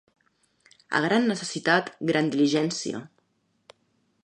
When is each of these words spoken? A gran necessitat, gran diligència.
A 0.99 1.01
gran 1.03 1.27
necessitat, 1.33 1.93
gran 2.11 2.33
diligència. 2.37 3.05